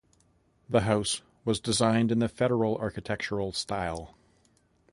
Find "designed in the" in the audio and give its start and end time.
1.59-2.27